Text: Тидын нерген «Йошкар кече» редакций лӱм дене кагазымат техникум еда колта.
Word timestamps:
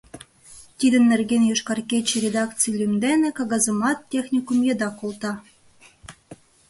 Тидын 0.79 1.03
нерген 1.11 1.43
«Йошкар 1.49 1.79
кече» 1.89 2.17
редакций 2.25 2.73
лӱм 2.79 2.93
дене 3.03 3.29
кагазымат 3.37 3.99
техникум 4.11 4.59
еда 4.71 4.89
колта. 4.99 5.33